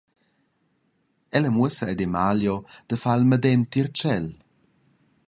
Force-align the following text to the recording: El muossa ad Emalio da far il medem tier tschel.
El 1.39 1.45
muossa 1.57 1.85
ad 1.93 1.99
Emalio 2.07 2.55
da 2.87 2.95
far 3.03 3.17
il 3.19 3.23
medem 3.31 3.61
tier 3.71 3.87
tschel. 3.95 4.25